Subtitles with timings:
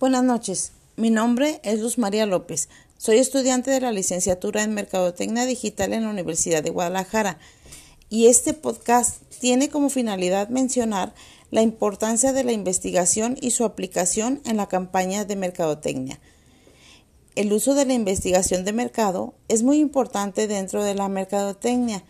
[0.00, 2.68] Buenas noches, mi nombre es Luz María López.
[2.98, 7.38] Soy estudiante de la licenciatura en Mercadotecnia Digital en la Universidad de Guadalajara
[8.10, 11.14] y este podcast tiene como finalidad mencionar
[11.50, 16.20] la importancia de la investigación y su aplicación en la campaña de mercadotecnia.
[17.34, 22.04] El uso de la investigación de mercado es muy importante dentro de la mercadotecnia.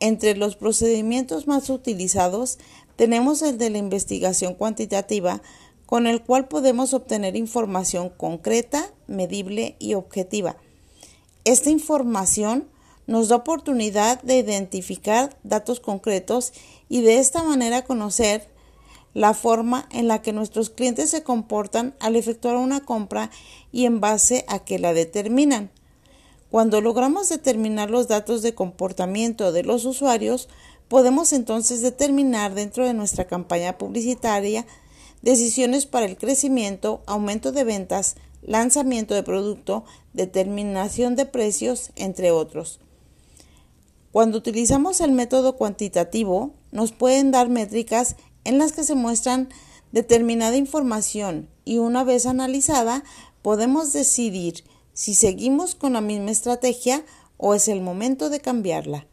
[0.00, 2.58] Entre los procedimientos más utilizados
[2.96, 5.42] tenemos el de la investigación cuantitativa,
[5.86, 10.56] con el cual podemos obtener información concreta, medible y objetiva.
[11.44, 12.68] Esta información
[13.06, 16.52] nos da oportunidad de identificar datos concretos
[16.88, 18.48] y de esta manera conocer
[19.12, 23.30] la forma en la que nuestros clientes se comportan al efectuar una compra
[23.72, 25.70] y en base a que la determinan.
[26.50, 30.48] Cuando logramos determinar los datos de comportamiento de los usuarios,
[30.88, 34.66] podemos entonces determinar dentro de nuestra campaña publicitaria
[35.24, 42.78] decisiones para el crecimiento, aumento de ventas, lanzamiento de producto, determinación de precios, entre otros.
[44.12, 49.48] Cuando utilizamos el método cuantitativo, nos pueden dar métricas en las que se muestran
[49.92, 53.02] determinada información y una vez analizada
[53.40, 54.62] podemos decidir
[54.92, 57.02] si seguimos con la misma estrategia
[57.38, 59.06] o es el momento de cambiarla.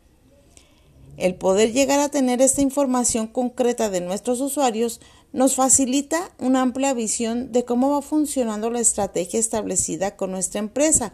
[1.22, 5.00] El poder llegar a tener esta información concreta de nuestros usuarios
[5.32, 11.14] nos facilita una amplia visión de cómo va funcionando la estrategia establecida con nuestra empresa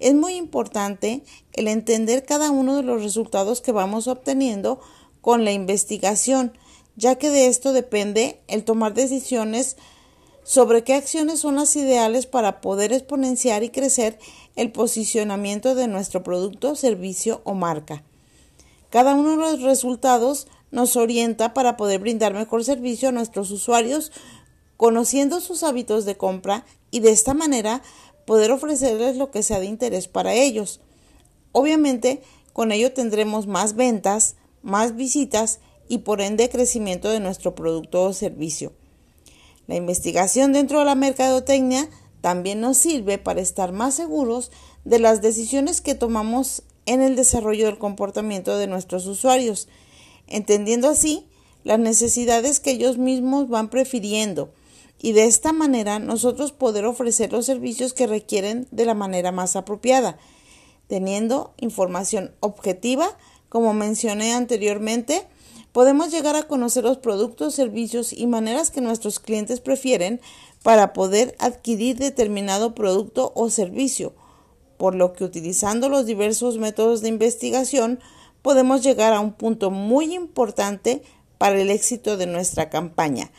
[0.00, 4.80] es muy importante el entender cada uno de los resultados que vamos obteniendo
[5.20, 6.52] con la investigación,
[6.96, 9.76] ya que de esto depende el tomar decisiones
[10.42, 14.18] sobre qué acciones son las ideales para poder exponenciar y crecer
[14.56, 18.02] el posicionamiento de nuestro producto, servicio o marca.
[18.90, 24.12] Cada uno de los resultados nos orienta para poder brindar mejor servicio a nuestros usuarios,
[24.76, 27.82] conociendo sus hábitos de compra y de esta manera
[28.26, 30.80] poder ofrecerles lo que sea de interés para ellos.
[31.52, 38.04] Obviamente, con ello tendremos más ventas, más visitas y por ende crecimiento de nuestro producto
[38.04, 38.72] o servicio.
[39.66, 41.88] La investigación dentro de la mercadotecnia
[42.20, 44.50] también nos sirve para estar más seguros
[44.84, 49.68] de las decisiones que tomamos en el desarrollo del comportamiento de nuestros usuarios,
[50.26, 51.24] entendiendo así
[51.62, 54.50] las necesidades que ellos mismos van prefiriendo.
[55.00, 59.54] Y de esta manera nosotros poder ofrecer los servicios que requieren de la manera más
[59.54, 60.18] apropiada,
[60.88, 63.16] teniendo información objetiva,
[63.48, 65.28] como mencioné anteriormente,
[65.70, 70.20] podemos llegar a conocer los productos, servicios y maneras que nuestros clientes prefieren
[70.64, 74.12] para poder adquirir determinado producto o servicio,
[74.80, 78.00] por lo que utilizando los diversos métodos de investigación
[78.40, 81.02] podemos llegar a un punto muy importante
[81.36, 83.30] para el éxito de nuestra campaña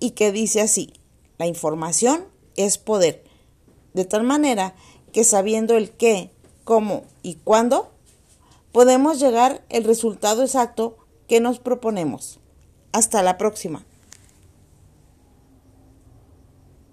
[0.00, 0.92] y que dice así,
[1.38, 2.26] la información
[2.56, 3.24] es poder,
[3.94, 4.74] de tal manera
[5.14, 6.30] que sabiendo el qué,
[6.64, 7.90] cómo y cuándo,
[8.70, 12.38] podemos llegar al resultado exacto que nos proponemos.
[12.92, 13.86] Hasta la próxima.